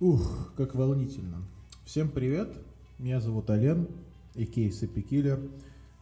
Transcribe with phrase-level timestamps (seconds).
[0.00, 1.42] Ух, как волнительно.
[1.84, 2.48] Всем привет,
[2.98, 3.86] меня зовут Ален,
[4.34, 5.42] и Кейс Киллер.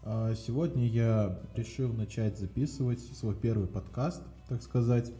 [0.05, 5.11] А, сегодня я решил начать записывать свой первый подкаст, так сказать.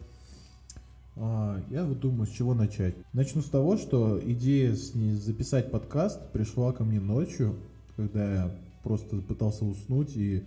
[1.17, 2.95] А, я вот думаю, с чего начать.
[3.11, 7.57] Начну с того, что идея записать подкаст пришла ко мне ночью,
[7.97, 10.45] когда я просто пытался уснуть, и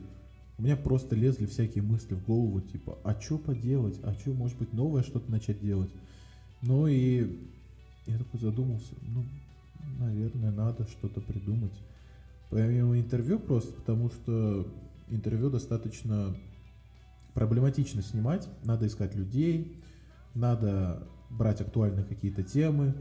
[0.57, 4.57] у меня просто лезли всякие мысли в голову, типа, а что поделать, а что, может
[4.57, 5.91] быть, новое что-то начать делать.
[6.63, 7.39] Ну и
[8.07, 9.25] я такой задумался, ну,
[9.99, 11.73] наверное, надо что-то придумать.
[12.51, 14.67] Помимо интервью просто, потому что
[15.09, 16.37] интервью достаточно
[17.35, 18.49] проблематично снимать.
[18.65, 19.77] Надо искать людей,
[20.35, 22.95] надо брать актуальные какие-то темы,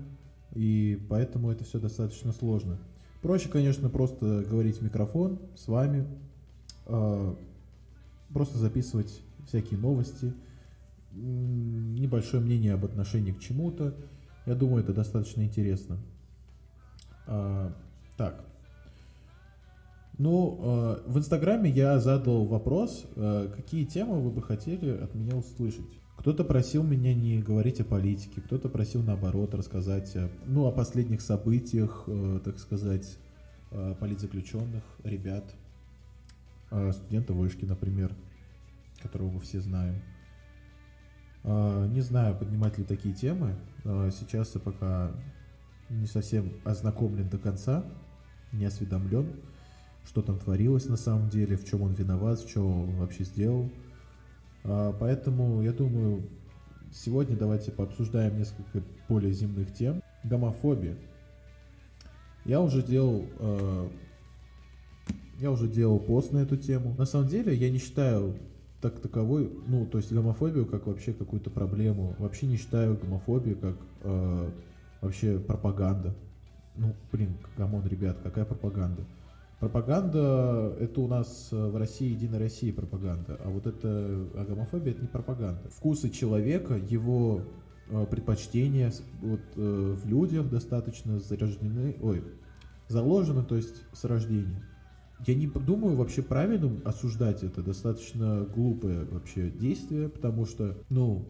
[0.53, 2.77] и поэтому это все достаточно сложно.
[3.21, 6.07] Проще, конечно, просто говорить в микрофон с вами,
[6.87, 7.35] э,
[8.33, 10.33] просто записывать всякие новости,
[11.13, 13.93] небольшое мнение об отношении к чему-то,
[14.45, 15.97] я думаю, это достаточно интересно.
[17.27, 17.73] А,
[18.17, 18.43] так.
[20.17, 25.35] Ну, а, в Инстаграме я задал вопрос, а, какие темы вы бы хотели от меня
[25.35, 25.85] услышать.
[26.17, 31.21] Кто-то просил меня не говорить о политике, кто-то просил наоборот рассказать о, ну, о последних
[31.21, 33.17] событиях, а, так сказать,
[33.71, 35.55] а, политзаключенных, ребят,
[36.69, 38.13] а, студента вышки, например,
[39.01, 39.95] которого мы все знаем.
[41.43, 43.55] А, не знаю, поднимать ли такие темы.
[43.83, 45.11] А, сейчас я пока
[45.89, 47.83] не совсем ознакомлен до конца,
[48.51, 49.27] не осведомлен,
[50.05, 53.69] что там творилось на самом деле, в чем он виноват, что он вообще сделал.
[54.63, 56.29] А, поэтому я думаю,
[56.93, 60.01] сегодня давайте пообсуждаем несколько более земных тем.
[60.23, 60.97] Гомофобия.
[62.45, 63.25] Я уже делал
[65.41, 66.93] я уже делал пост на эту тему.
[66.99, 68.37] На самом деле, я не считаю
[68.81, 72.15] так таковой, ну, то есть гомофобию как вообще какую-то проблему.
[72.17, 74.51] Вообще не считаю гомофобию как э,
[75.01, 76.15] вообще пропаганда.
[76.75, 79.03] Ну, блин, come on, ребят, какая пропаганда?
[79.59, 83.87] Пропаганда— это у нас в России Единая Россия пропаганда, а вот это,
[84.33, 85.69] а гомофобия— это не пропаганда.
[85.69, 87.43] Вкусы человека, его
[87.87, 88.91] э, предпочтения
[89.21, 92.23] вот, э, в людях достаточно зарождены, ой,
[92.87, 94.63] заложены, то есть с рождения
[95.27, 97.61] я не думаю вообще правильным осуждать это.
[97.61, 101.27] Достаточно глупое вообще действие, потому что, ну,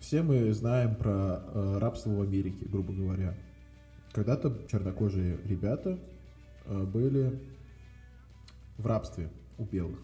[0.00, 3.36] все мы знаем про э, рабство в Америке, грубо говоря.
[4.12, 5.98] Когда-то чернокожие ребята
[6.64, 7.40] э, были
[8.78, 9.98] в рабстве у белых.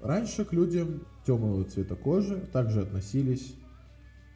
[0.00, 3.54] Раньше к людям темного цвета кожи также относились,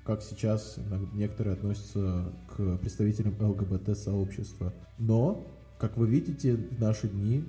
[0.04, 0.78] как сейчас
[1.14, 4.74] некоторые относятся к представителям ЛГБТ-сообщества.
[4.98, 5.46] Но,
[5.78, 7.44] как вы видите, в наши дни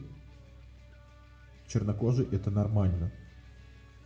[1.71, 3.11] чернокожий это нормально.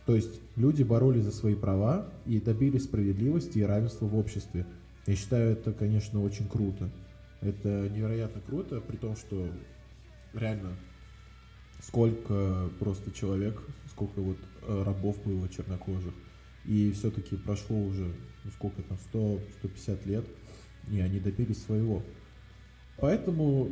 [0.06, 4.66] То есть люди боролись за свои права и добились справедливости и равенства в обществе.
[5.06, 6.90] Я считаю это, конечно, очень круто.
[7.40, 9.48] Это невероятно круто, при том, что
[10.32, 10.76] реально
[11.82, 13.60] сколько просто человек,
[13.90, 16.14] сколько вот э, рабов было чернокожих.
[16.64, 18.12] И все-таки прошло уже,
[18.44, 20.24] ну сколько там, 100-150 лет,
[20.90, 22.02] и они добились своего.
[22.98, 23.70] Поэтому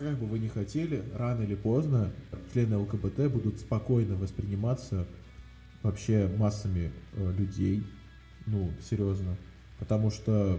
[0.00, 2.10] как бы вы ни хотели, рано или поздно
[2.54, 5.06] члены ЛГБТ будут спокойно восприниматься
[5.82, 7.86] вообще массами э, людей,
[8.46, 9.36] ну, серьезно,
[9.78, 10.58] потому что,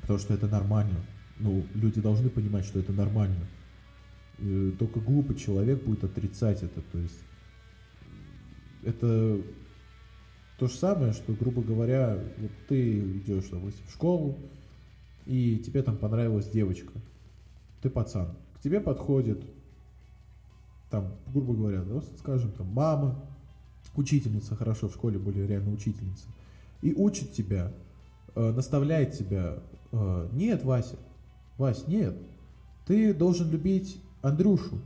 [0.00, 0.96] потому что это нормально.
[1.38, 3.46] Ну, люди должны понимать, что это нормально.
[4.38, 7.20] И только глупый человек будет отрицать это, то есть
[8.82, 9.42] это
[10.58, 14.38] то же самое, что, грубо говоря, вот ты идешь, допустим, в школу,
[15.26, 16.92] и тебе там понравилась девочка–
[17.82, 19.44] ты пацан, к тебе подходит,
[20.90, 23.22] там, грубо говоря, ну, скажем, там, мама,
[23.96, 26.26] учительница, хорошо, в школе были реально учительницы,
[26.82, 27.72] и учит тебя,
[28.34, 29.58] э, наставляет тебя,
[29.92, 30.96] э, нет, Вася,
[31.58, 32.16] Вась, нет,
[32.86, 34.78] ты должен любить Андрюшу.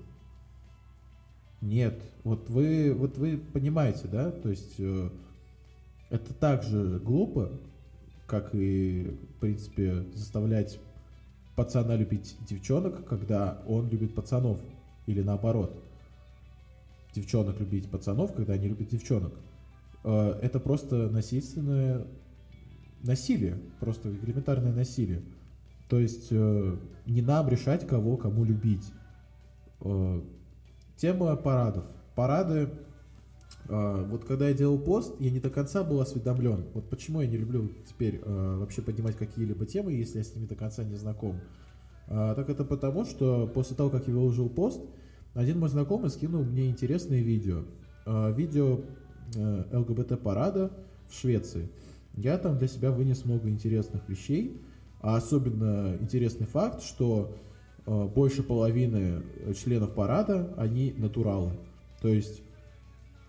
[1.60, 5.10] Нет, вот вы, вот вы понимаете, да, то есть э,
[6.08, 7.50] это так же глупо,
[8.26, 10.78] как и, в принципе, заставлять
[11.56, 14.60] пацана любить девчонок, когда он любит пацанов.
[15.06, 15.82] Или наоборот.
[17.14, 19.34] Девчонок любить пацанов, когда они любят девчонок.
[20.04, 22.06] Э, это просто насильственное
[23.02, 23.58] насилие.
[23.80, 25.22] Просто элементарное насилие.
[25.88, 26.76] То есть э,
[27.06, 28.84] не нам решать, кого кому любить.
[29.80, 30.22] Э,
[30.96, 31.84] тема парадов.
[32.14, 32.70] Парады
[33.70, 36.64] вот когда я делал пост, я не до конца был осведомлен.
[36.74, 40.46] Вот почему я не люблю теперь а, вообще поднимать какие-либо темы, если я с ними
[40.46, 41.40] до конца не знаком.
[42.08, 44.80] А, так это потому, что после того, как я выложил пост,
[45.34, 47.62] один мой знакомый скинул мне интересное видео.
[48.06, 48.80] Видео
[49.36, 50.72] ЛГБТ-парада
[51.08, 51.68] в Швеции.
[52.16, 54.60] я там для себя вынес много интересных вещей,
[55.00, 57.36] а особенно интересный факт, что
[57.86, 59.22] э, больше половины
[59.54, 61.52] членов парада, они натуралы.
[62.00, 62.42] То есть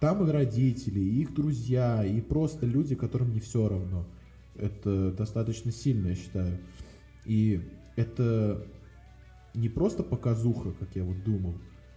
[0.01, 4.07] там и родители, и их друзья, и просто люди, которым не все равно.
[4.55, 6.57] Это достаточно сильно, я считаю.
[7.23, 7.61] И
[7.95, 8.65] это
[9.53, 11.53] не просто показуха, как я вот думал,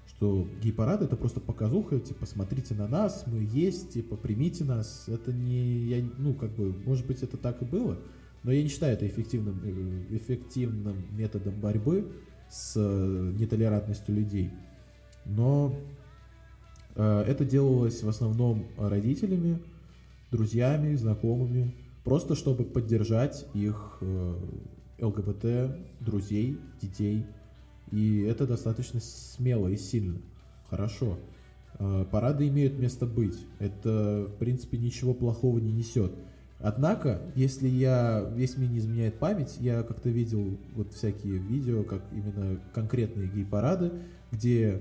[0.07, 5.05] что гей-парад это просто показуха, типа, смотрите на нас, мы есть, типа, примите нас.
[5.09, 7.99] Это не, я, ну, как бы, может быть, это так и было,
[8.43, 12.13] но я не считаю это эффективным, э, эффективным методом борьбы
[12.51, 14.51] с э, нетолерантностью людей.
[15.25, 15.75] Но
[16.97, 19.59] это делалось в основном родителями,
[20.31, 21.75] друзьями, знакомыми,
[22.05, 24.35] просто чтобы поддержать их э,
[25.01, 27.25] ЛГБТ, друзей, детей.
[27.91, 30.19] И это достаточно смело и сильно.
[30.69, 31.19] Хорошо.
[31.79, 33.37] Э, парады имеют место быть.
[33.59, 36.13] Это, в принципе, ничего плохого не несет.
[36.61, 42.03] Однако, если я, если мне не изменяет память, я как-то видел вот всякие видео, как
[42.13, 43.93] именно конкретные гей-парады,
[44.33, 44.81] где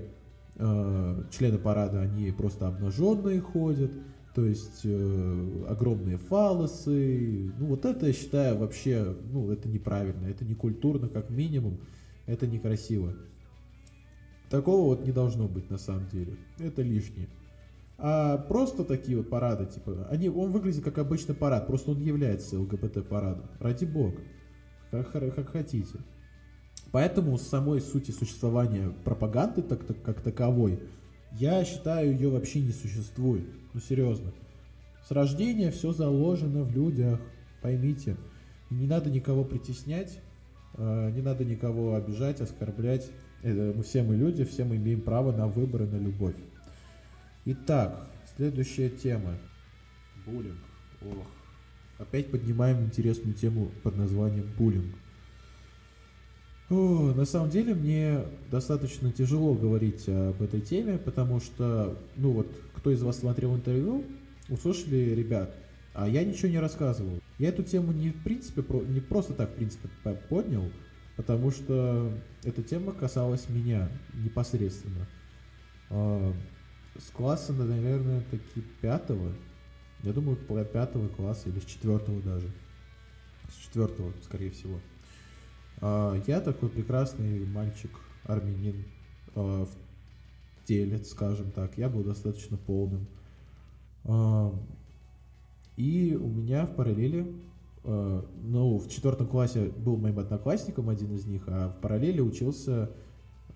[0.56, 3.92] члены парада, они просто обнаженные ходят,
[4.34, 7.52] то есть э, огромные фалосы.
[7.58, 11.80] Ну вот это я считаю вообще, ну это неправильно, это не культурно как минимум,
[12.26, 13.14] это некрасиво.
[14.50, 17.28] Такого вот не должно быть на самом деле, это лишнее.
[17.96, 22.58] А просто такие вот парады, типа, они, он выглядит как обычный парад, просто он является
[22.58, 23.48] ЛГБТ-парадом.
[23.60, 24.20] Ради бога.
[24.90, 25.98] Как, как хотите.
[26.94, 30.78] Поэтому самой сути существования пропаганды так, так, как таковой,
[31.32, 33.48] я считаю, ее вообще не существует.
[33.72, 34.30] Ну, серьезно.
[35.04, 37.20] С рождения все заложено в людях,
[37.62, 38.16] поймите.
[38.70, 40.20] Не надо никого притеснять,
[40.74, 43.10] а, не надо никого обижать, оскорблять.
[43.42, 46.36] Мы все мы люди, все мы имеем право на выбор и на любовь.
[47.44, 49.34] Итак, следующая тема.
[50.24, 50.62] Буллинг.
[51.02, 51.26] Ох.
[51.98, 54.94] Опять поднимаем интересную тему под названием буллинг.
[56.70, 62.50] О, на самом деле мне достаточно тяжело говорить об этой теме, потому что, ну вот,
[62.74, 64.04] кто из вас смотрел интервью,
[64.48, 65.54] услышали ребят,
[65.92, 67.20] а я ничего не рассказывал.
[67.38, 69.88] Я эту тему не в принципе, не просто так в принципе
[70.30, 70.64] поднял,
[71.16, 72.10] потому что
[72.44, 75.06] эта тема касалась меня непосредственно.
[75.90, 76.32] А,
[76.98, 79.32] с класса, наверное, таки пятого.
[80.02, 82.50] Я думаю, пятого класса или с четвертого даже.
[83.50, 84.80] С четвертого, скорее всего.
[85.80, 87.90] А, я такой прекрасный мальчик,
[88.24, 88.84] армянин,
[89.34, 91.76] а, в теле, скажем так.
[91.76, 93.06] Я был достаточно полным.
[94.04, 94.54] А,
[95.76, 97.26] и у меня в параллели,
[97.84, 102.90] ну, в четвертом классе был моим одноклассником один из них, а в параллели учился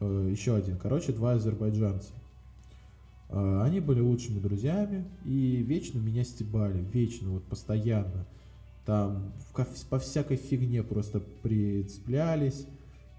[0.00, 0.76] еще один.
[0.76, 2.12] Короче, два азербайджанца.
[3.30, 8.26] Они были лучшими друзьями и вечно меня стебали, вечно, вот постоянно
[8.88, 9.35] там
[9.90, 12.67] по всякой фигне просто прицеплялись,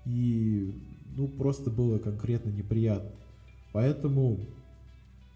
[0.04, 0.74] и
[1.16, 3.12] ну просто было конкретно неприятно.
[3.72, 4.40] Поэтому,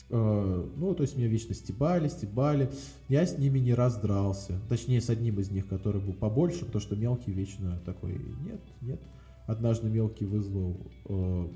[0.10, 2.72] э, ну, то есть меня вечно стебали, стебали.
[3.10, 4.60] Я с ними не раз дрался.
[4.70, 8.14] Точнее, с одним из них, который был побольше, потому что мелкий вечно такой,
[8.44, 9.02] нет, нет.
[9.46, 10.78] Однажды мелкий вызвал
[11.10, 11.48] э,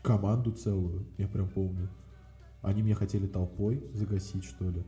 [0.00, 1.88] команду целую, я прям помню.
[2.60, 4.84] Они меня хотели толпой загасить, что ли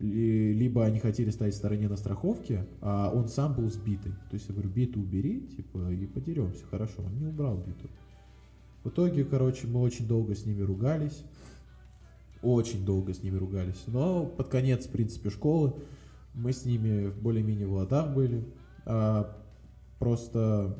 [0.00, 4.12] либо они хотели стоять в стороне на страховке, а он сам был сбитый.
[4.30, 6.64] То есть я говорю, биту убери, типа, и подеремся.
[6.66, 7.88] Хорошо, он не убрал биту.
[8.82, 11.24] В итоге, короче, мы очень долго с ними ругались.
[12.42, 13.82] Очень долго с ними ругались.
[13.86, 15.74] Но под конец, в принципе, школы
[16.34, 18.44] мы с ними более-менее в ладах были.
[18.84, 19.34] А
[19.98, 20.76] просто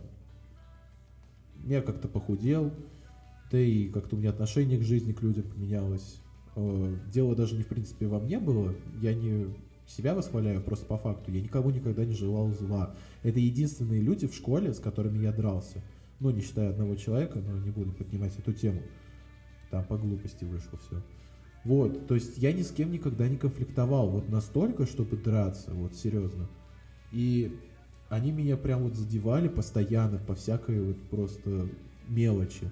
[1.64, 2.70] я как-то похудел,
[3.50, 6.20] да и как-то у меня отношение к жизни, к людям поменялось.
[6.56, 9.54] Э, дело даже не в принципе во мне было, я не
[9.86, 12.94] себя восхваляю просто по факту, я никому никогда не желал зла.
[13.22, 15.82] Это единственные люди в школе, с которыми я дрался.
[16.20, 18.80] Ну, не считая одного человека, но не буду поднимать эту тему.
[19.70, 21.02] Там по глупости вышло все.
[21.64, 25.94] Вот, то есть я ни с кем никогда не конфликтовал, вот настолько, чтобы драться, вот
[25.94, 26.48] серьезно.
[27.10, 27.58] И
[28.10, 31.68] они меня прям вот задевали постоянно по всякой вот просто
[32.06, 32.70] мелочи.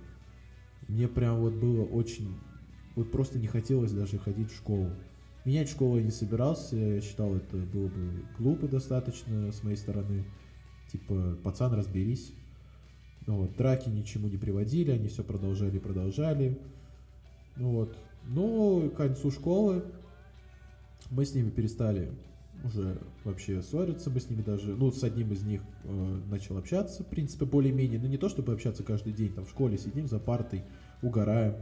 [0.88, 2.34] Мне прям вот было очень
[2.96, 4.90] вот просто не хотелось даже ходить в школу.
[5.44, 10.24] Менять школу я не собирался, я считал, это было бы глупо достаточно с моей стороны.
[10.90, 12.32] Типа, пацан, разберись.
[13.26, 16.60] Ну вот, драки ничему не приводили, они все продолжали и продолжали.
[17.56, 17.96] Ну вот.
[18.24, 19.84] Но к концу школы
[21.10, 22.12] мы с ними перестали
[22.64, 27.02] уже вообще ссориться, мы с ними даже, ну, с одним из них э, начал общаться,
[27.02, 30.20] в принципе, более-менее, но не то, чтобы общаться каждый день, там в школе сидим за
[30.20, 30.62] партой,
[31.02, 31.56] угораем,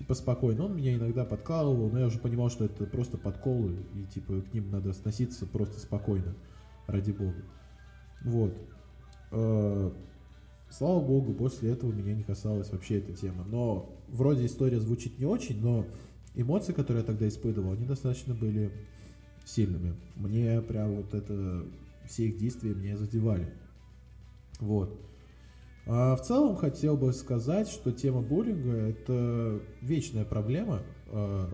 [0.00, 0.64] типа спокойно.
[0.64, 4.54] Он меня иногда подкалывал, но я уже понимал, что это просто подколы, и типа к
[4.54, 6.34] ним надо относиться просто спокойно,
[6.86, 7.44] ради бога.
[8.24, 8.56] Вот.
[9.30, 9.90] Э,
[10.70, 13.44] слава богу, после этого меня не касалась вообще эта тема.
[13.44, 15.86] Но вроде история звучит не очень, но
[16.34, 18.72] эмоции, которые я тогда испытывал, они достаточно были
[19.44, 19.94] сильными.
[20.16, 21.66] Мне прям вот это,
[22.08, 23.52] все их действия меня задевали.
[24.60, 24.98] Вот.
[25.92, 30.82] А в целом хотел бы сказать, что тема буллинга– это вечная проблема.
[31.08, 31.50] А,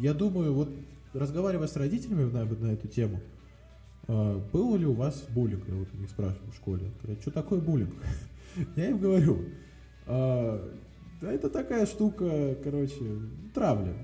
[0.00, 0.68] я думаю, вот
[1.12, 3.18] разговаривая с родителями на, на эту тему,
[4.06, 5.68] а, было ли у вас буллинг?
[5.68, 6.92] Я вот у них спрашиваю в школе.
[7.02, 7.92] Говорят, что такое буллинг?
[8.76, 9.46] Я им говорю,
[10.06, 10.78] а,
[11.20, 13.18] да это такая штука, короче,
[13.52, 13.94] травля.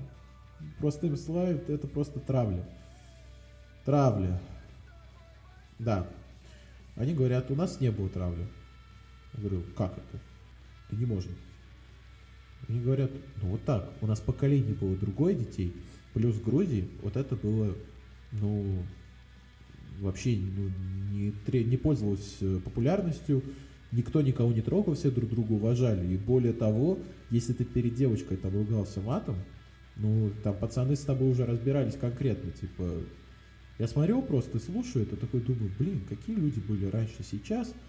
[0.79, 2.65] Простым словом, это просто травля.
[3.85, 4.41] Травля.
[5.79, 6.05] Да.
[6.97, 8.45] Они говорят, у нас не было травли.
[9.33, 10.19] Я говорю, как это?
[10.87, 11.31] Это не может
[12.67, 15.73] Они говорят, ну вот так, у нас поколение было другое детей,
[16.13, 17.75] плюс в Грузии вот это было,
[18.31, 18.83] ну,
[19.99, 20.71] вообще ну,
[21.11, 23.43] не, не пользовалось э, популярностью,
[23.91, 26.13] никто никого не трогал, все друг друга уважали.
[26.13, 29.35] И более того, если ты перед девочкой там ругался матом,
[29.95, 32.89] ну, там пацаны с тобой уже разбирались конкретно, типа,
[33.77, 37.73] я смотрел просто, слушаю это, такой думаю, блин, какие люди были раньше, сейчас–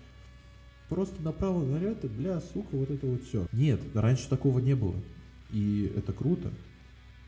[0.90, 3.46] просто направо налево, бля, сука, вот это вот все.
[3.52, 4.96] Нет, раньше такого не было.
[5.50, 6.50] И это круто.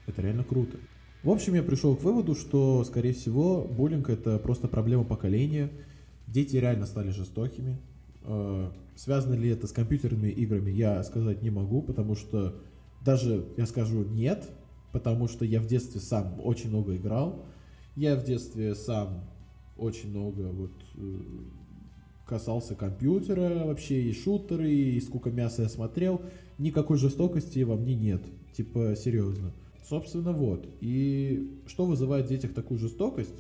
[0.06, 0.76] Это реально круто.
[1.22, 5.70] В общем, я пришел к выводу, что, скорее всего, буллинг это просто проблема поколения.
[6.26, 7.78] Дети реально стали жестокими.
[8.24, 12.60] Э, связано ли это с компьютерными играми, я сказать не могу, потому что
[13.04, 14.50] даже я скажу нет,
[14.90, 17.46] потому что я в детстве сам очень много играл.
[17.94, 19.24] Я в детстве сам
[19.76, 21.18] очень много вот э,
[22.32, 26.22] касался компьютера вообще, и шутеры, и сколько мяса я смотрел,
[26.56, 28.22] никакой жестокости во мне нет.
[28.56, 29.52] Типа, серьезно.
[29.86, 30.66] Собственно, вот.
[30.80, 33.34] И что вызывает в детях такую жестокость?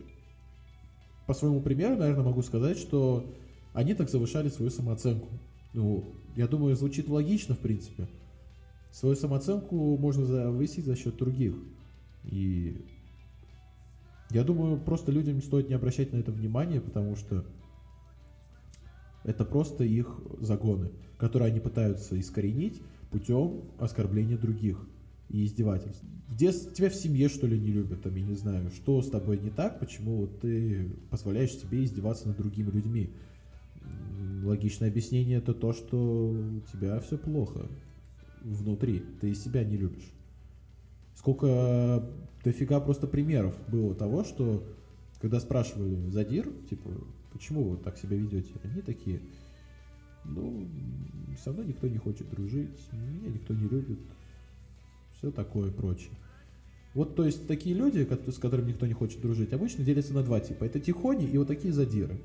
[1.26, 3.24] По своему примеру, наверное, могу сказать, что
[3.72, 5.28] они так завышали свою самооценку.
[5.72, 6.04] Ну,
[6.36, 8.08] я думаю, звучит логично, в принципе.
[8.90, 11.54] Свою самооценку можно завысить за счет других.
[12.24, 12.76] И
[14.28, 17.46] я думаю, просто людям стоит не обращать на это внимание, потому что
[19.24, 24.84] это просто их загоны, которые они пытаются искоренить путем оскорбления других
[25.28, 26.02] и издевательств.
[26.28, 29.38] Где тебя в семье, что ли, не любят, там, я не знаю, что с тобой
[29.38, 33.10] не так, почему вот ты позволяешь себе издеваться над другими людьми.
[34.44, 37.68] Логичное объяснение это то, что у тебя все плохо
[38.42, 40.10] внутри, ты себя не любишь.
[41.14, 42.08] Сколько
[42.44, 44.66] дофига просто примеров было того, что
[45.20, 46.90] когда спрашивали задир, типа,
[47.32, 48.52] почему вы так себя ведете?
[48.62, 49.20] Они такие,
[50.24, 50.68] ну,
[51.42, 53.98] со мной никто не хочет дружить, меня никто не любит,
[55.16, 56.12] все такое прочее.
[56.94, 60.40] Вот, то есть, такие люди, с которыми никто не хочет дружить, обычно делятся на два
[60.40, 60.64] типа.
[60.64, 62.20] Это тихони и вот такие задиры.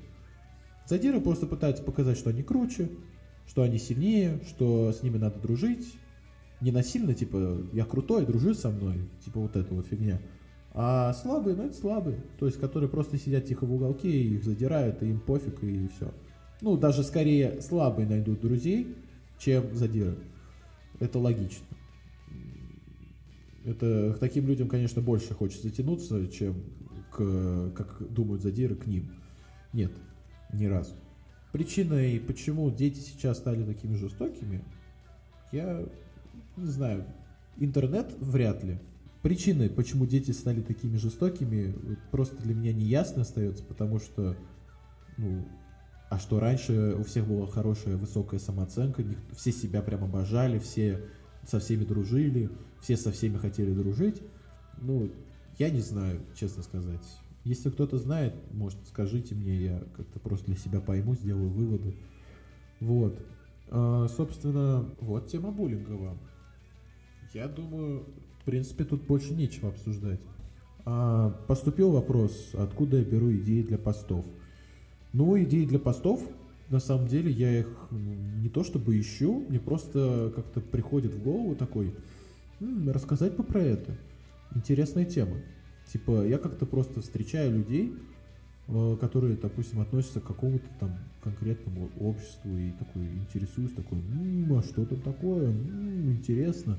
[0.86, 2.90] Задиры просто пытаются показать, что они круче,
[3.46, 5.94] что они сильнее, что с ними надо дружить.
[6.60, 8.96] Не насильно, типа, я крутой, дружи со мной.
[9.24, 10.20] Типа вот эта вот фигня.
[10.80, 12.22] А слабые, ну это слабые.
[12.38, 15.88] То есть, которые просто сидят тихо в уголке и их задирают, и им пофиг, и
[15.88, 16.14] все.
[16.60, 18.96] Ну, даже скорее слабые найдут друзей,
[19.40, 20.16] чем задиры.
[21.00, 21.66] Это логично.
[23.64, 26.62] Это к таким людям, конечно, больше хочется тянуться, чем
[27.10, 29.10] к, как думают задиры, к ним.
[29.72, 29.90] Нет,
[30.52, 30.94] ни разу.
[31.50, 34.62] Причиной, почему дети сейчас стали такими жестокими,
[35.50, 35.84] я
[36.56, 37.04] не знаю.
[37.56, 38.78] Интернет вряд ли.
[39.22, 41.74] Причины, почему дети стали такими жестокими,
[42.12, 44.36] просто для меня не ясно остается, потому что,
[45.16, 45.44] ну,
[46.08, 51.00] а что раньше у всех была хорошая высокая самооценка, все себя прям обожали, все
[51.44, 54.22] со всеми дружили, все со всеми хотели дружить.
[54.80, 55.10] Ну,
[55.58, 57.02] я не знаю, честно сказать.
[57.44, 61.96] Если кто-то знает, может, скажите мне, я как-то просто для себя пойму, сделаю выводы.
[62.80, 63.20] Вот.
[63.70, 66.18] А, собственно, вот тема буллинга вам.
[67.34, 68.06] Я думаю,
[68.48, 70.20] принципе, тут больше нечего обсуждать.
[70.86, 74.24] А, поступил вопрос, откуда я беру идеи для постов.
[75.12, 76.22] Ну, идеи для постов,
[76.70, 81.56] на самом деле, я их не то чтобы ищу, мне просто как-то приходит в голову
[81.56, 81.94] такой,
[82.60, 83.98] м-м, рассказать бы про это.
[84.54, 85.36] Интересная тема.
[85.92, 87.92] Типа, я как-то просто встречаю людей,
[88.68, 94.62] э, которые, допустим, относятся к какому-то там конкретному обществу и такой интересуюсь, такой, м-м, а
[94.62, 96.78] что там такое, м-м, интересно.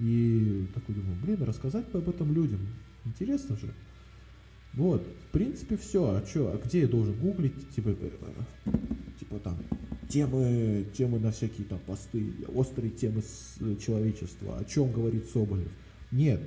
[0.00, 2.60] И такой думаю, блин, рассказать бы об этом людям.
[3.04, 3.72] Интересно же.
[4.72, 6.14] Вот, в принципе, все.
[6.14, 7.68] А что, а где я должен гуглить?
[7.74, 7.94] Типа,
[9.18, 9.58] типа там,
[10.08, 15.72] темы, темы на всякие там посты, острые темы с э, человечества, о чем говорит Соболев.
[16.10, 16.40] Нет,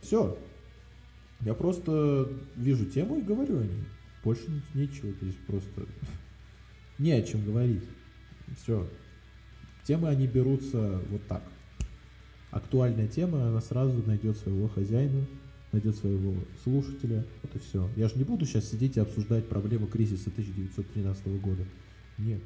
[0.00, 0.38] все.
[1.40, 3.84] Я просто вижу тему и говорю о ней.
[4.22, 5.86] Больше нечего, здесь просто
[6.98, 7.84] не о чем говорить.
[8.62, 8.88] Все.
[9.86, 11.42] Темы они берутся вот так.
[12.54, 15.26] Актуальная тема, она сразу найдет своего хозяина,
[15.72, 17.26] найдет своего слушателя.
[17.42, 17.90] Вот и все.
[17.96, 21.64] Я же не буду сейчас сидеть и обсуждать проблему кризиса 1913 года.
[22.16, 22.40] Нет.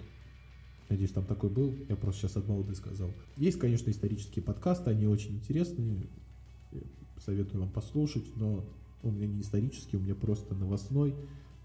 [0.88, 1.74] Надеюсь, там такой был.
[1.90, 3.10] Я просто сейчас от молоды сказал.
[3.36, 6.06] Есть, конечно, исторические подкасты, они очень интересные.
[7.22, 8.64] Советую вам послушать, но
[9.02, 11.14] у меня не исторический, у меня просто новостной.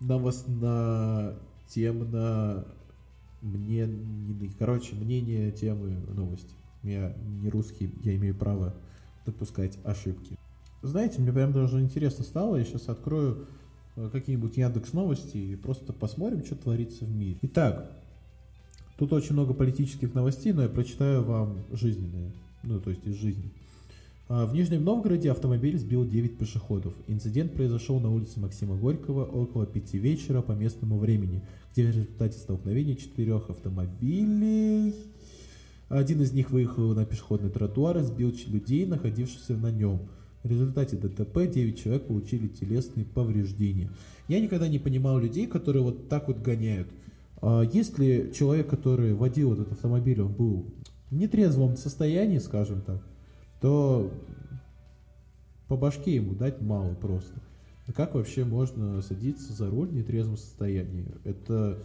[0.01, 2.65] Новостно темно
[3.41, 3.87] мне
[4.59, 6.53] короче, мнение темы новости.
[6.83, 8.75] Я не русский, я имею право
[9.25, 10.37] допускать ошибки.
[10.81, 13.47] Знаете, мне прям даже интересно стало, я сейчас открою
[13.95, 17.37] э, какие-нибудь Яндекс новости и просто посмотрим, что творится в мире.
[17.43, 17.89] Итак,
[18.97, 23.49] тут очень много политических новостей, но я прочитаю вам жизненные, ну то есть из жизни.
[24.27, 26.93] А, в Нижнем Новгороде автомобиль сбил 9 пешеходов.
[27.07, 32.37] Инцидент произошел на улице Максима Горького около 5 вечера по местному времени, где в результате
[32.37, 34.95] столкновения четырех автомобилей
[35.99, 40.09] один из них выехал на пешеходный тротуар и сбил людей, находившихся на нем.
[40.43, 43.89] В результате ДТП 9 человек получили телесные повреждения.
[44.27, 46.87] Я никогда не понимал людей, которые вот так вот гоняют.
[47.41, 50.65] А если человек, который водил этот автомобиль, он был
[51.09, 53.01] в нетрезвом состоянии, скажем так,
[53.61, 54.11] то
[55.67, 57.39] по башке ему дать мало просто.
[57.95, 61.05] Как вообще можно садиться за руль в нетрезвом состоянии?
[61.23, 61.77] Это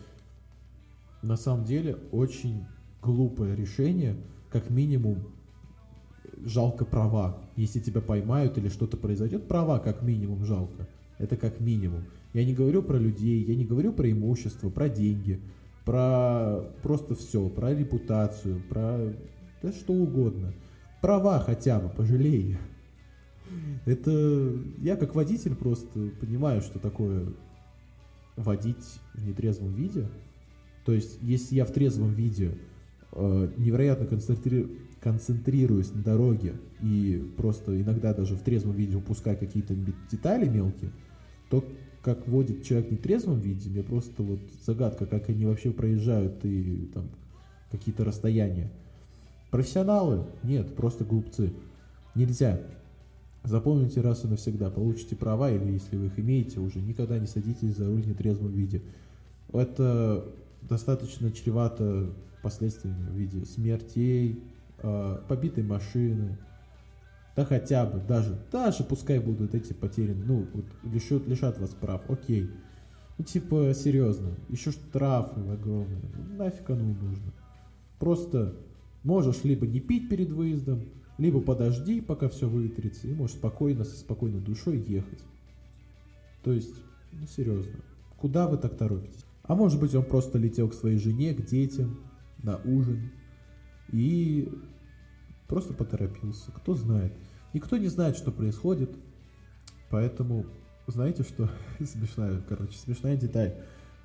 [1.23, 2.65] на самом деле очень
[3.03, 4.17] глупое решение,
[4.51, 5.19] как минимум
[6.45, 7.39] жалко права.
[7.57, 10.89] Если тебя поймают или что-то произойдет, права как минимум жалко.
[11.19, 12.05] Это как минимум.
[12.33, 15.41] Я не говорю про людей, я не говорю про имущество, про деньги,
[15.85, 19.13] про просто все, про репутацию, про
[19.63, 20.53] да что угодно.
[21.01, 22.59] Права хотя бы, пожалей.
[23.87, 27.33] Это я как водитель просто понимаю, что такое
[28.37, 30.07] водить в нетрезвом виде.
[30.85, 32.59] То есть, если я в трезвом виде
[33.15, 34.69] невероятно концентри...
[35.01, 39.75] концентрируюсь на дороге и просто иногда даже в трезвом виде упускаю какие-то
[40.11, 40.91] детали мелкие,
[41.51, 41.65] то
[42.03, 46.91] как водит человек в нетрезвом виде, мне просто вот загадка, как они вообще проезжают и
[46.95, 47.09] там
[47.71, 48.71] какие-то расстояния.
[49.51, 50.25] Профессионалы?
[50.43, 51.53] Нет, просто глупцы.
[52.15, 52.61] Нельзя.
[53.45, 54.71] Запомните раз и навсегда.
[54.71, 58.53] Получите права, или если вы их имеете, уже никогда не садитесь за руль в нетрезвом
[58.53, 58.83] виде.
[59.53, 60.25] Это
[60.63, 62.11] достаточно чревато
[62.43, 64.43] последствиями в виде смертей,
[64.79, 66.39] э, побитой машины,
[67.37, 72.09] да хотя бы, даже, даже пускай будут эти потеряны, ну, вот лишат, лишат вас прав,
[72.11, 72.51] окей.
[73.17, 77.33] Ну, типа, серьезно, еще штрафы огромные, ну, нафиг оно нужно.
[77.99, 78.55] Просто
[79.05, 80.83] Можешь либо не пить перед выездом,
[81.19, 85.23] либо подожди, пока все выветрится, и можешь спокойно, со спокойной душой ехать.
[86.43, 86.75] То есть,
[87.13, 87.81] ну серьезно,
[88.17, 89.25] куда вы так торопитесь?
[89.45, 92.01] А может быть он просто летел к своей жене, к детям,
[92.43, 93.11] на ужин,
[93.91, 94.53] и
[95.47, 97.13] просто поторопился, кто знает.
[97.55, 98.91] Никто не знает, что происходит,
[99.91, 100.47] поэтому,
[100.87, 101.51] знаете что,
[101.85, 103.55] смешная, короче, смешная деталь.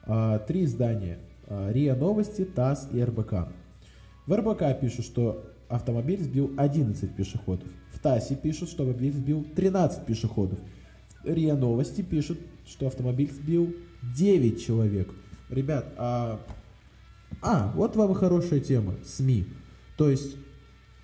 [0.03, 3.49] А, три издания, а, РИА Новости, ТАСС и РБК
[4.25, 7.67] в РБК пишут, что автомобиль сбил 11 пешеходов.
[7.91, 10.59] В ТАССе пишут, что автомобиль сбил 13 пешеходов.
[11.23, 13.75] РИА Новости пишут, что автомобиль сбил
[14.15, 15.09] 9 человек.
[15.49, 16.39] Ребят, а...
[17.41, 18.95] А, вот вам и хорошая тема.
[19.05, 19.45] СМИ.
[19.97, 20.37] То есть,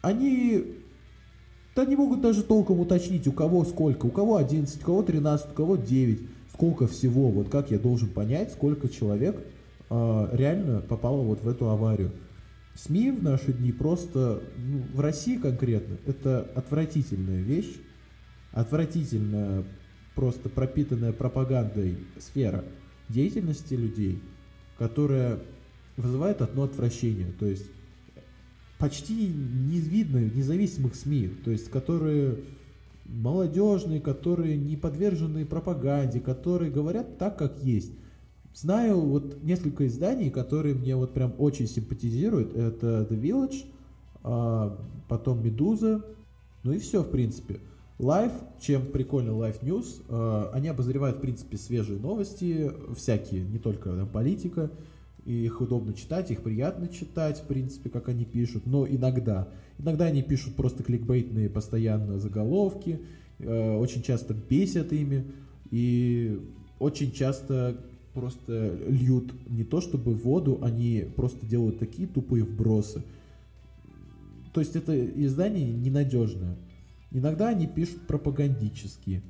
[0.02, 0.76] они...
[1.76, 4.06] Да не могут даже толком уточнить, у кого сколько.
[4.06, 6.22] У кого 11, у кого 13, у кого 9.
[6.54, 7.30] Сколько всего.
[7.30, 9.42] Вот как я должен понять, сколько человек
[9.90, 12.12] э, реально попало вот в эту аварию.
[12.76, 17.76] СМИ в наши дни просто, ну, в России конкретно, это отвратительная вещь,
[18.52, 19.66] отвратительная,
[20.16, 22.64] просто пропитанная пропагандой сфера
[23.10, 24.22] деятельности людей,
[24.78, 25.40] которая
[26.00, 27.66] вызывает одно отвращение, то есть
[28.78, 32.40] почти не видно независимых СМИ, то есть которые
[33.06, 37.92] молодежные, которые не подвержены пропаганде, которые говорят так, как есть.
[38.54, 42.56] Знаю вот несколько изданий, которые мне вот прям очень симпатизируют.
[42.56, 43.66] Это The Village,
[44.24, 46.04] а, потом Медуза,
[46.64, 47.60] ну и все, в принципе.
[48.00, 53.90] Live, чем прикольно Live News, а, они обозревают, в принципе, свежие новости, всякие, не только
[53.90, 54.72] там, политика,
[55.26, 59.48] и их удобно читать, их приятно читать, в принципе, как они пишут, но иногда.
[59.78, 63.00] Иногда они пишут просто кликбейтные постоянно заголовки,
[63.40, 65.26] а, очень часто бесят ими,
[65.72, 66.40] и
[66.80, 67.78] очень часто
[68.14, 73.04] просто льют не то чтобы воду, они просто делают такие тупые вбросы.
[74.54, 76.58] То есть это издание ненадежное.
[77.12, 79.22] Иногда они пишут пропагандические.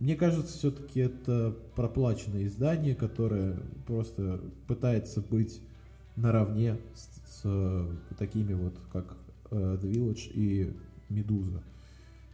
[0.00, 5.60] Мне кажется, все-таки это проплаченное издание, которое просто пытается быть
[6.14, 9.16] наравне с, с такими вот, как
[9.50, 10.76] uh, The Village и
[11.08, 11.64] Медуза.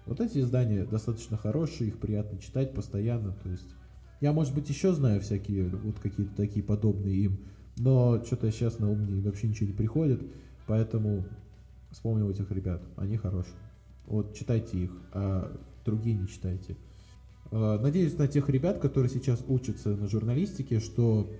[0.05, 3.75] Вот эти издания достаточно хорошие, их приятно читать постоянно, то есть
[4.21, 7.39] я, может быть, еще знаю всякие вот какие-то такие подобные им,
[7.79, 10.23] но что-то сейчас на ум мне вообще ничего не приходит,
[10.67, 11.25] поэтому
[11.91, 13.57] вспомнил этих ребят, они хорошие.
[14.07, 16.77] Вот читайте их, а другие не читайте.
[17.51, 21.31] А, надеюсь на тех ребят, которые сейчас учатся на журналистике, что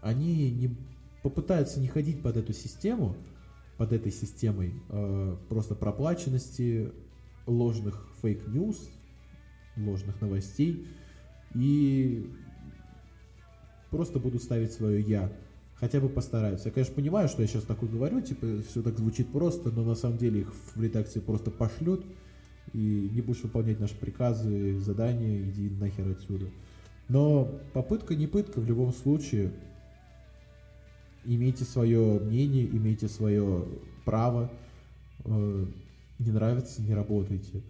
[0.00, 0.76] они не
[1.22, 3.16] попытаются не ходить под эту систему,
[3.78, 6.92] под этой системой э, просто проплаченности,
[7.46, 8.90] ложных fake news,
[9.76, 10.86] ложных новостей,
[11.54, 12.30] и
[13.90, 15.32] просто будут ставить свое «я».
[15.74, 16.68] Хотя бы постараются.
[16.68, 19.96] Я, конечно, понимаю, что я сейчас такое говорю, типа, все так звучит просто, но на
[19.96, 22.04] самом деле их в редакции просто пошлют,
[22.72, 26.46] и не будешь выполнять наши приказы, задания, иди нахер отсюда.
[27.08, 29.52] Но попытка не пытка в любом случае.
[31.24, 33.66] Имейте свое мнение, имейте свое
[34.04, 34.50] право.
[35.24, 35.66] Э,
[36.18, 37.62] не нравится, не работайте.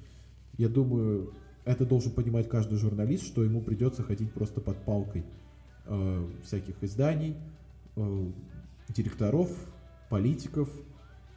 [0.58, 1.32] Я думаю,
[1.64, 5.24] это должен понимать каждый журналист, что ему придется ходить просто под палкой
[5.86, 7.36] э, всяких изданий,
[7.96, 8.26] э,
[8.88, 9.50] директоров,
[10.08, 10.68] политиков,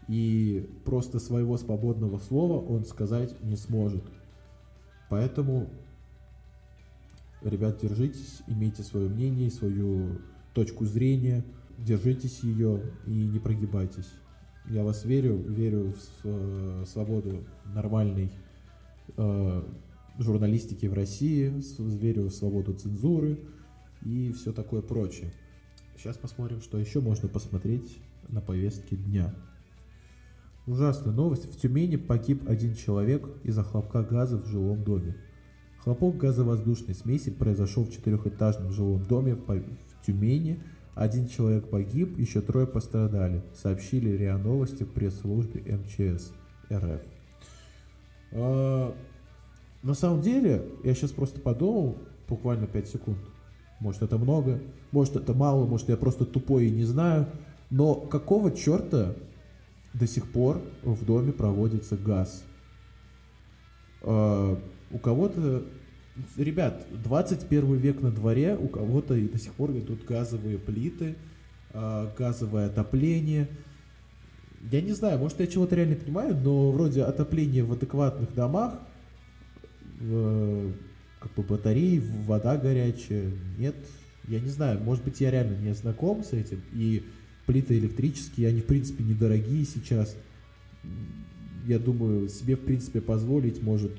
[0.08, 4.04] и просто своего свободного слова он сказать не сможет.
[5.10, 5.70] Поэтому,
[7.42, 10.20] ребят, держитесь, имейте свое мнение, свою
[10.54, 11.44] точку зрения,
[11.78, 14.10] держитесь ее и не прогибайтесь.
[14.68, 18.32] Я вас верю, верю в э, свободу нормальной
[19.16, 19.64] э,
[20.18, 23.40] журналистики в России, верю в свободу цензуры
[24.04, 25.32] и все такое прочее.
[25.98, 29.34] Сейчас посмотрим, что еще можно посмотреть на повестке дня.
[30.68, 31.46] Ужасная новость.
[31.46, 35.16] В Тюмени погиб один человек из-за хлопка газа в жилом доме.
[35.78, 40.60] Хлопок газовоздушной смеси произошел в четырехэтажном жилом доме в Тюмени.
[40.96, 46.32] Один человек погиб, еще трое пострадали, сообщили РИА Новости в пресс-службе МЧС
[46.72, 47.02] РФ.
[48.32, 48.96] А,
[49.84, 51.98] на самом деле, я сейчас просто подумал,
[52.28, 53.18] буквально 5 секунд.
[53.80, 57.28] Может это много, может это мало, может я просто тупой и не знаю.
[57.70, 59.14] Но какого черта
[59.98, 62.44] до сих пор в доме проводится газ?
[64.02, 65.66] Uh, у кого-то,
[66.38, 71.16] ребят, 21 век на дворе, у кого-то и до сих пор идут газовые плиты,
[71.72, 73.50] uh, газовое отопление.
[74.72, 78.80] Я не знаю, может я чего-то реально понимаю, но вроде отопление в адекватных домах
[81.26, 83.32] как бы батареи, вода горячая.
[83.58, 83.76] Нет,
[84.28, 86.62] я не знаю, может быть, я реально не знаком с этим.
[86.74, 87.04] И
[87.46, 90.16] плиты электрические, они, в принципе, недорогие сейчас.
[91.66, 93.92] Я думаю, себе, в принципе, позволить может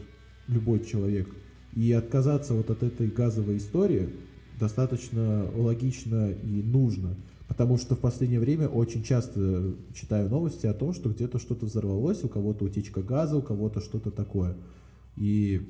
[0.47, 1.29] любой человек.
[1.75, 4.11] И отказаться вот от этой газовой истории
[4.59, 7.17] достаточно логично и нужно.
[7.49, 12.25] Потому что в последнее время очень часто читаю новости о том, что где-то что-то взорвалось,
[12.25, 14.57] у кого-то утечка газа, у кого-то что-то такое.
[15.17, 15.63] И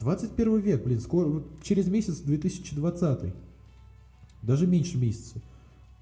[0.00, 3.34] 21 век, блин, скоро, через месяц 2020.
[4.42, 5.40] Даже меньше месяца.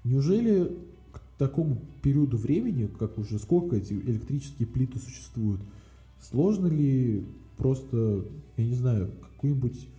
[0.05, 0.71] Неужели
[1.11, 5.59] к такому периоду времени, как уже сколько эти электрические плиты существуют,
[6.21, 7.25] сложно ли
[7.57, 8.23] просто,
[8.55, 9.89] я не знаю, какое-нибудь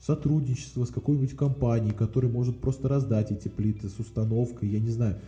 [0.00, 5.18] сотрудничество с какой-нибудь компанией, которая может просто раздать эти плиты с установкой, я не знаю.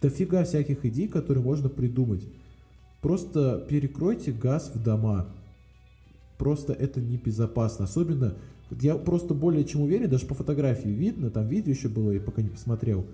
[0.00, 2.26] Дофига всяких идей, которые можно придумать.
[3.02, 5.26] Просто перекройте газ в дома
[6.40, 7.84] просто это небезопасно.
[7.84, 8.34] Особенно,
[8.80, 12.40] я просто более чем уверен, даже по фотографии видно, там видео еще было, я пока
[12.40, 13.04] не посмотрел,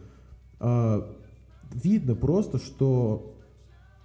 [0.60, 3.34] видно просто, что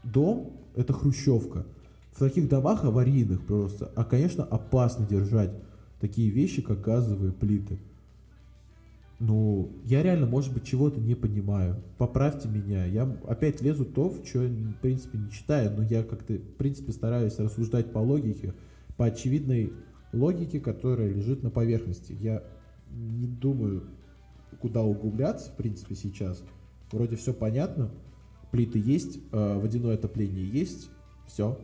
[0.03, 1.65] дом– это хрущевка.
[2.11, 5.51] В таких домах аварийных просто, а, конечно, опасно держать
[5.99, 7.79] такие вещи, как газовые плиты.
[9.19, 11.81] Ну, я реально, может быть, чего-то не понимаю.
[11.97, 12.85] Поправьте меня.
[12.85, 16.91] Я опять лезу то, в что, в принципе, не читаю, но я как-то, в принципе,
[16.91, 18.53] стараюсь рассуждать по логике
[19.01, 19.73] по очевидной
[20.13, 22.15] логике, которая лежит на поверхности.
[22.19, 22.43] Я
[22.91, 23.85] не думаю,
[24.59, 26.43] куда углубляться, в принципе, сейчас.
[26.91, 27.91] Вроде все понятно.
[28.51, 30.89] Плиты есть, э, водяное отопление есть,
[31.25, 31.57] все.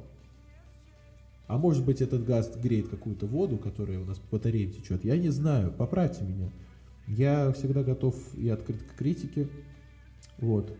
[1.47, 5.05] А может быть этот газ греет какую-то воду, которая у нас по батарее течет.
[5.05, 6.49] Я не знаю, поправьте меня.
[7.07, 9.47] Я всегда готов и открыт к критике.
[10.39, 10.77] Вот.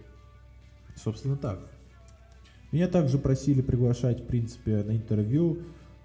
[0.95, 1.59] Собственно так.
[2.71, 5.59] Меня также просили приглашать, в принципе, на интервью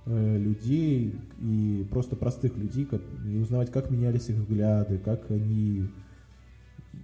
[0.06, 2.88] людей и просто простых людей,
[3.24, 5.88] и узнавать, как менялись их взгляды, как они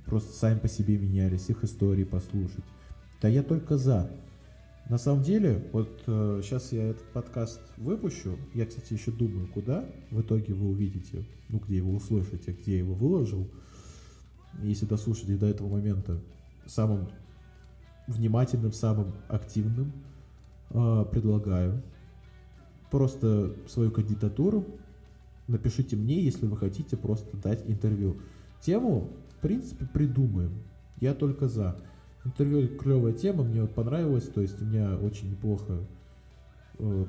[0.07, 2.65] просто сами по себе менялись, их истории послушать.
[3.21, 4.11] Да я только за.
[4.89, 8.39] На самом деле, вот э, сейчас я этот подкаст выпущу.
[8.55, 12.79] Я, кстати, еще думаю, куда в итоге вы увидите, ну, где его услышите, где я
[12.79, 13.47] его выложил.
[14.63, 16.19] Если дослушаете до этого момента
[16.65, 17.11] самым
[18.07, 19.93] внимательным, самым активным,
[20.71, 21.83] э, предлагаю
[22.91, 24.65] просто свою кандидатуру.
[25.47, 28.17] Напишите мне, если вы хотите просто дать интервью.
[28.61, 30.53] Тему, в принципе, придумаем.
[31.01, 31.77] Я только за.
[32.25, 35.79] Интервью клевая тема, мне вот понравилось, то есть у меня очень неплохо,
[36.79, 37.07] э,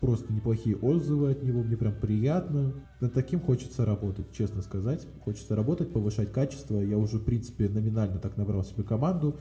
[0.00, 2.72] просто неплохие отзывы от него, мне прям приятно.
[3.00, 5.06] Над таким хочется работать, честно сказать.
[5.24, 6.80] Хочется работать, повышать качество.
[6.80, 9.36] Я уже, в принципе, номинально так набрал себе команду.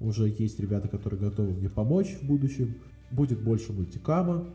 [0.00, 2.74] Уже есть ребята, которые готовы мне помочь в будущем.
[3.10, 4.46] Будет больше мультикама.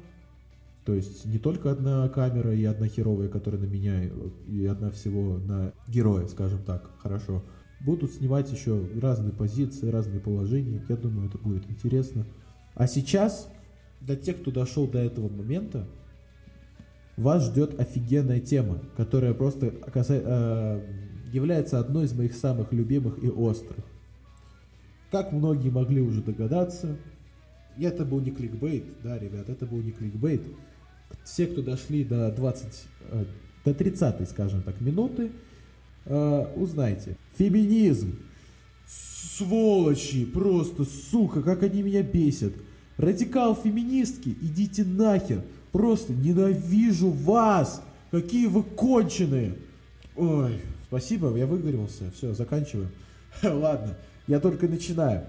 [0.88, 4.06] То есть не только одна камера и одна херовая, которая на меня,
[4.48, 7.44] и одна всего на героя, скажем так, хорошо.
[7.82, 10.82] Будут снимать еще разные позиции, разные положения.
[10.88, 12.26] Я думаю, это будет интересно.
[12.74, 13.52] А сейчас,
[14.00, 15.90] для тех, кто дошел до этого момента,
[17.18, 20.22] вас ждет офигенная тема, которая просто каса...
[20.24, 20.82] э,
[21.34, 23.84] является одной из моих самых любимых и острых.
[25.12, 26.96] Как многие могли уже догадаться,
[27.78, 30.44] это был не кликбейт, да, ребят, это был не кликбейт.
[31.24, 32.68] Все, кто дошли до 20,
[33.10, 33.26] э,
[33.66, 35.32] до 30, скажем так, минуты,
[36.06, 37.18] э, узнайте.
[37.38, 38.20] Феминизм.
[38.88, 42.54] Сволочи, просто, сука, как они меня бесят.
[42.98, 45.44] Радикал-феминистки, идите нахер.
[45.72, 47.82] Просто ненавижу вас.
[48.10, 49.58] Какие вы конченые.
[50.16, 52.12] Ой, спасибо, я выговорился.
[52.16, 52.90] Все, заканчиваем.
[53.44, 55.26] Ладно, я только начинаю.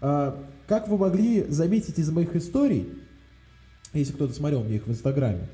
[0.00, 2.88] А, как вы могли заметить из моих историй,
[3.98, 5.48] если кто-то смотрел мне их в Инстаграме,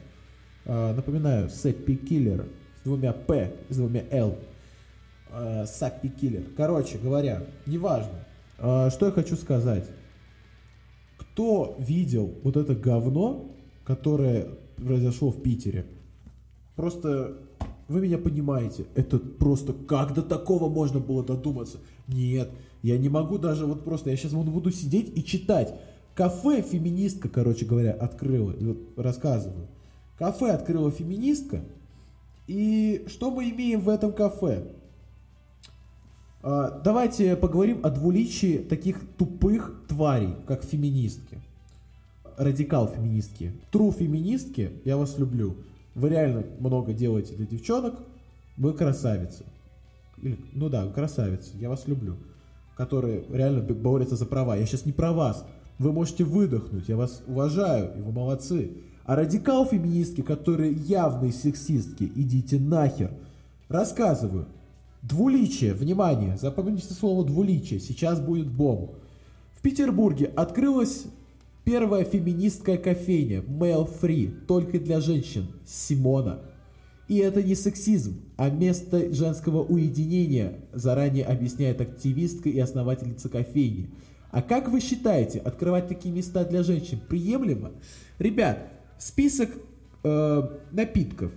[0.65, 2.47] а, напоминаю, Сэппи Киллер
[2.83, 4.37] с двумя П, с двумя Л,
[5.31, 6.43] э, Саппи Киллер.
[6.57, 8.25] Короче говоря, неважно.
[8.59, 9.89] Э, что я хочу сказать.
[11.17, 13.53] Кто видел вот это говно,
[13.85, 15.87] которое произошло в Питере?
[16.75, 17.37] Просто
[17.89, 21.79] вы меня понимаете, это просто как до такого можно было додуматься?
[22.09, 22.51] Нет,
[22.83, 25.75] я не могу даже вот просто, я сейчас буду сидеть и читать.
[26.15, 29.69] Кафе феминистка, короче говоря, открыла, вот рассказываю.
[30.19, 31.63] Кафе открыла феминистка,
[32.47, 34.67] и что мы имеем в этом кафе?
[36.43, 41.41] А, давайте поговорим о двуличии таких тупых тварей, как феминистки.
[42.37, 43.53] Радикал-феминистки.
[43.71, 45.57] Тру феминистки, я вас люблю.
[45.95, 48.01] Вы реально много делаете для девчонок.
[48.57, 49.45] Вы красавицы.
[50.21, 51.57] Или, ну да, красавицы.
[51.59, 52.17] Я вас люблю.
[52.77, 54.57] Которые реально борются за права.
[54.57, 55.47] Я сейчас не про вас.
[55.79, 56.89] Вы можете выдохнуть.
[56.89, 57.93] Я вас уважаю.
[57.97, 58.73] И вы молодцы.
[59.05, 63.11] А радикал-феминистки, которые явные сексистки, идите нахер.
[63.69, 64.47] Рассказываю.
[65.03, 68.93] Двуличие, внимание, запомните слово двуличие, сейчас будет бомб.
[69.53, 71.07] В Петербурге открылась
[71.65, 76.39] первая феминистская кофейня Male Free, только для женщин, Симона.
[77.09, 83.91] И это не сексизм, а место женского уединения, заранее объясняет активистка и основательница кофейни.
[84.33, 87.71] А как вы считаете, открывать такие места для женщин приемлемо?
[88.19, 88.67] Ребят,
[88.99, 89.51] список
[90.03, 90.43] э,
[90.73, 91.31] напитков.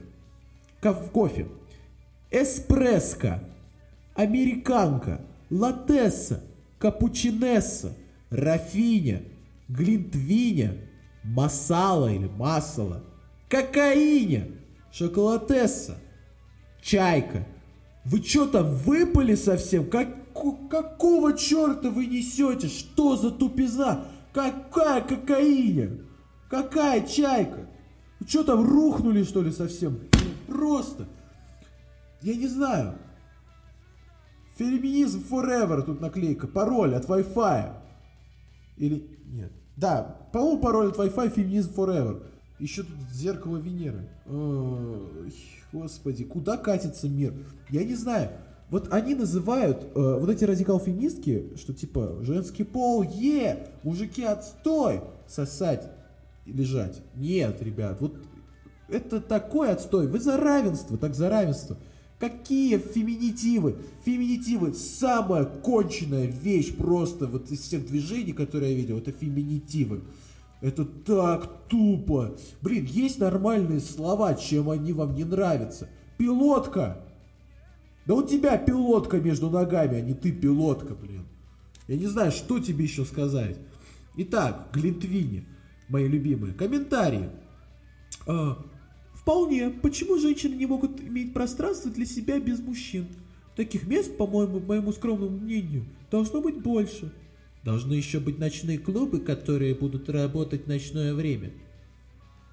[1.11, 1.47] Кофе.
[2.31, 3.39] Эспрессо
[4.15, 6.43] американка, латесса,
[6.79, 7.93] капучинесса,
[8.29, 9.23] рафиня,
[9.67, 10.77] глинтвиня,
[11.23, 13.03] масала или масала,
[13.49, 14.47] кокаиня,
[14.91, 15.97] шоколатесса,
[16.81, 17.45] чайка.
[18.05, 19.89] Вы что там выпали совсем?
[19.89, 20.07] Как,
[20.69, 22.67] какого черта вы несете?
[22.67, 24.05] Что за тупизна?
[24.33, 25.99] Какая кокаиня?
[26.49, 27.67] Какая чайка?
[28.19, 29.99] Вы что там рухнули что ли совсем?
[30.47, 31.07] Просто.
[32.21, 32.95] Я не знаю.
[34.57, 37.73] Феминизм forever, тут наклейка, пароль от Wi-Fi.
[38.77, 39.51] Или нет.
[39.75, 42.23] Да, по-моему, пароль от Wi-Fi феминизм forever.
[42.57, 44.07] Еще тут зеркало Венеры.
[44.27, 45.33] Ой,
[45.73, 47.33] господи, куда катится мир?
[47.69, 48.31] Я не знаю.
[48.69, 55.89] Вот они называют, э, вот эти радикал-феминистки, что типа женский пол, е, мужики отстой, сосать
[56.45, 57.01] и лежать.
[57.15, 58.15] Нет, ребят, вот
[58.89, 60.07] это такой отстой.
[60.07, 61.77] Вы за равенство, так за равенство.
[62.19, 63.77] Какие феминитивы?
[64.05, 70.01] Феминитивы самая конченная вещь просто вот из всех движений, которые я видел, это феминитивы.
[70.61, 72.35] Это так тупо.
[72.61, 75.89] Блин, есть нормальные слова, чем они вам не нравятся.
[76.17, 77.04] Пилотка.
[78.05, 81.25] Да у тебя пилотка между ногами, а не ты пилотка, блин.
[81.87, 83.57] Я не знаю, что тебе еще сказать.
[84.17, 85.45] Итак, Глинтвини,
[85.89, 86.53] мои любимые.
[86.53, 87.29] Комментарии.
[88.27, 88.57] А,
[89.13, 89.69] вполне.
[89.69, 93.07] Почему женщины не могут иметь пространство для себя без мужчин?
[93.55, 97.11] Таких мест, по-моему, моему скромному мнению, должно быть больше.
[97.63, 101.51] Должны еще быть ночные клубы, которые будут работать в ночное время.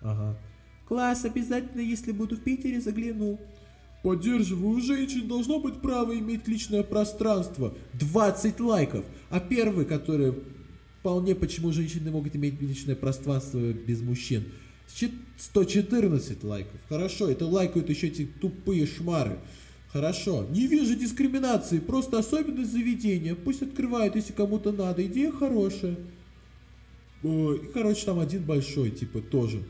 [0.00, 0.38] Ага.
[0.88, 3.38] Класс, обязательно, если буду в Питере, загляну.
[4.02, 7.74] Поддерживаю, женщин должно быть право иметь личное пространство.
[7.94, 9.04] 20 лайков.
[9.30, 10.34] А первый, который
[10.98, 14.44] вполне почему женщины могут иметь личное пространство без мужчин.
[15.38, 16.80] 114 лайков.
[16.88, 19.38] Хорошо, это лайкают еще эти тупые шмары.
[19.92, 23.34] Хорошо, не вижу дискриминации, просто особенность заведения.
[23.34, 25.04] Пусть открывают, если кому-то надо.
[25.06, 25.96] Идея хорошая.
[27.22, 29.62] И, короче, там один большой, типа, тоже.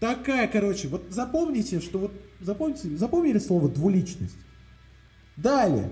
[0.00, 4.36] Такая, короче, вот запомните, что вот, запомните, запомнили слово двуличность?
[5.36, 5.90] Далее.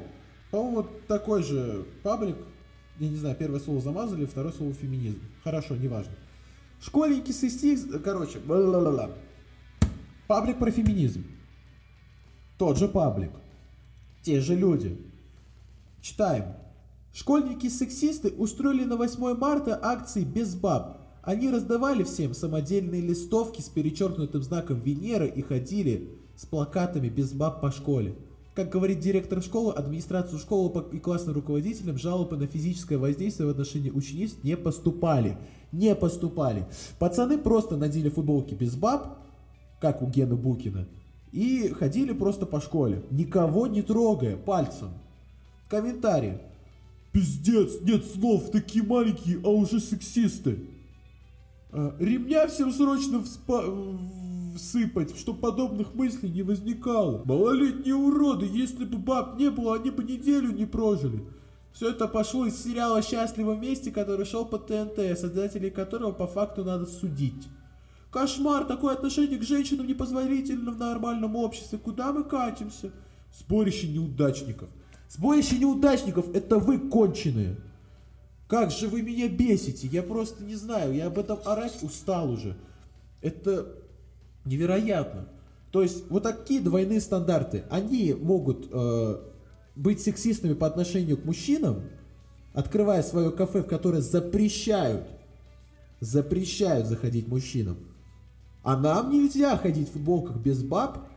[0.51, 2.37] По-моему, вот такой же паблик,
[2.99, 5.21] я не знаю, первое слово замазали, второе слово феминизм.
[5.43, 6.13] Хорошо, неважно.
[6.81, 9.11] Школьники с исти, короче, бла-бла-бла.
[10.27, 11.25] Паблик про феминизм.
[12.59, 13.33] Тот же паблик.
[14.23, 14.99] Те же люди.
[16.01, 16.55] Читаем.
[17.13, 21.04] Школьники-сексисты устроили на 8 марта акции без баб.
[21.25, 27.63] Они раздавали всем самодельные листовки с перечеркнутым знаком Венеры и ходили с плакатами без баб
[27.63, 28.15] по школе.
[28.55, 33.91] Как говорит директор школы, администрацию школы и классным руководителям жалобы на физическое воздействие в отношении
[33.91, 35.39] учениц не поступали.
[35.73, 36.67] Не поступали.
[36.99, 39.19] Пацаны просто надели футболки без баб,
[39.81, 40.87] как у Гена Букина,
[41.33, 44.91] и ходили просто по школе, никого не трогая пальцем.
[45.69, 46.39] Комментарий.
[47.13, 50.59] Пиздец, нет слов, такие маленькие, а уже сексисты.
[51.77, 53.65] А, ремня всем срочно вспа
[54.57, 57.23] всыпать, чтобы подобных мыслей не возникало.
[57.25, 61.25] Малолетние уроды, если бы баб не было, они бы неделю не прожили.
[61.73, 66.63] Все это пошло из сериала «Счастливо вместе», который шел по ТНТ, создателей которого по факту
[66.63, 67.49] надо судить.
[68.13, 71.79] Кошмар, такое отношение к женщинам непозволительно в нормальном обществе.
[71.79, 72.93] Куда мы катимся?
[73.37, 74.69] Сборище неудачников.
[75.09, 77.57] Сборище неудачников, это вы конченые.
[78.47, 82.57] Как же вы меня бесите, я просто не знаю, я об этом орать устал уже.
[83.23, 83.67] Это
[84.45, 85.29] невероятно.
[85.71, 89.17] То есть вот такие двойные стандарты, они могут э,
[89.75, 91.83] быть сексистами по отношению к мужчинам,
[92.53, 95.09] открывая свое кафе, в которое запрещают,
[96.01, 97.79] запрещают заходить мужчинам.
[98.63, 101.09] А нам нельзя ходить в футболках без баб,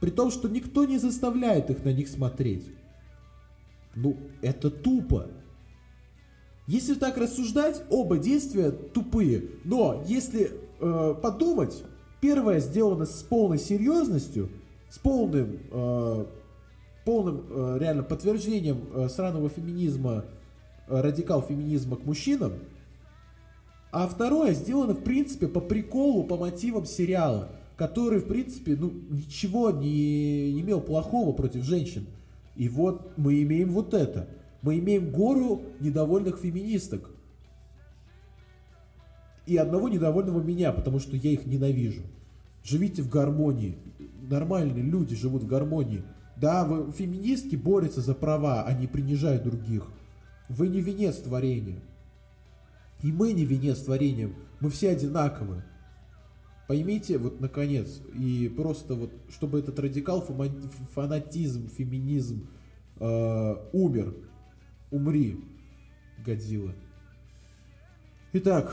[0.00, 2.66] при том, что никто не заставляет их на них смотреть.
[3.94, 5.26] Ну, это тупо.
[6.68, 9.44] Если так рассуждать, оба действия тупые.
[9.64, 11.82] Но если э, подумать,
[12.20, 14.50] первое сделано с полной серьезностью,
[14.90, 16.26] с полным, э,
[17.06, 20.26] полным э, реально подтверждением э, сраного феминизма,
[20.88, 22.52] э, радикал феминизма к мужчинам,
[23.90, 29.70] а второе сделано, в принципе, по приколу, по мотивам сериала, который, в принципе, ну, ничего
[29.70, 32.06] не, имел плохого против женщин.
[32.56, 34.28] И вот мы имеем вот это.
[34.62, 37.10] Мы имеем гору недовольных феминисток.
[39.46, 42.02] И одного недовольного меня, потому что я их ненавижу.
[42.64, 43.78] Живите в гармонии.
[44.28, 46.02] Нормальные люди живут в гармонии.
[46.36, 49.88] Да, вы, феминистки борются за права, они принижают других.
[50.48, 51.80] Вы не венец творения.
[53.02, 55.62] И мы не венец творения, мы все одинаковы.
[56.66, 60.20] Поймите, вот наконец, и просто вот, чтобы этот радикал,
[60.94, 62.46] фанатизм, феминизм
[63.00, 64.14] э, умер.
[64.90, 65.44] Умри,
[66.24, 66.72] Годзилла.
[68.32, 68.72] Итак,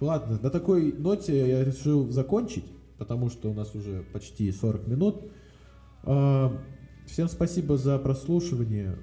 [0.00, 2.64] ладно, на такой ноте я решил закончить,
[2.98, 5.24] потому что у нас уже почти 40 минут.
[6.04, 6.50] Э,
[7.06, 8.96] всем спасибо за прослушивание.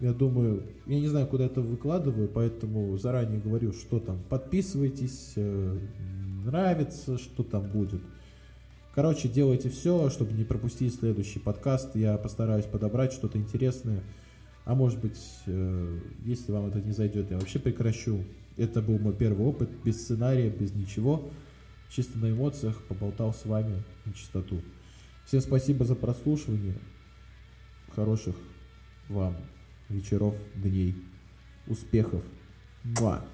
[0.00, 4.18] Я думаю, я не знаю, куда это выкладываю, поэтому заранее говорю, что там.
[4.28, 5.78] Подписывайтесь, э,
[6.44, 8.02] нравится, что там будет.
[8.94, 11.96] Короче, делайте все, чтобы не пропустить следующий подкаст.
[11.96, 14.02] Я постараюсь подобрать что-то интересное.
[14.64, 18.24] А может быть, э, если вам это не зайдет, я вообще прекращу.
[18.56, 21.30] Это был мой первый опыт, без сценария, без ничего.
[21.90, 24.60] Чисто на эмоциях поболтал с вами на чистоту.
[25.26, 26.76] Всем спасибо за прослушивание.
[27.94, 28.36] Хороших
[29.08, 29.36] вам
[29.88, 30.94] вечеров, дней,
[31.66, 32.22] успехов.
[32.84, 33.24] Муа.